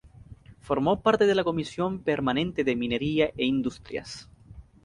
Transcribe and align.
Formó 0.61 0.99
parte 1.03 1.27
de 1.27 1.35
la 1.35 1.43
comisión 1.43 1.99
permanente 1.99 2.63
de 2.63 2.75
Minería 2.75 3.27
e 3.37 3.45
Industrias. 3.45 4.27